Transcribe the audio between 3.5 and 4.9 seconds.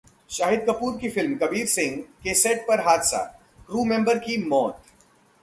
crew member की मौत